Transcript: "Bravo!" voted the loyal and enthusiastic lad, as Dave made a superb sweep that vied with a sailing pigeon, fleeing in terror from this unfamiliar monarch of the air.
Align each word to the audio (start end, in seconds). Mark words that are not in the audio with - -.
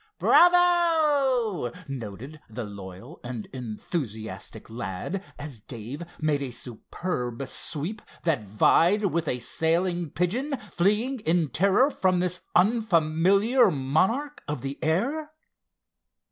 "Bravo!" 0.17 1.71
voted 1.87 2.41
the 2.49 2.63
loyal 2.63 3.19
and 3.23 3.45
enthusiastic 3.53 4.67
lad, 4.67 5.23
as 5.37 5.59
Dave 5.59 6.01
made 6.19 6.41
a 6.41 6.49
superb 6.49 7.43
sweep 7.47 8.01
that 8.23 8.43
vied 8.43 9.05
with 9.05 9.27
a 9.27 9.37
sailing 9.37 10.09
pigeon, 10.09 10.57
fleeing 10.71 11.19
in 11.19 11.49
terror 11.49 11.91
from 11.91 12.19
this 12.19 12.41
unfamiliar 12.55 13.69
monarch 13.69 14.41
of 14.47 14.61
the 14.61 14.79
air. 14.83 15.33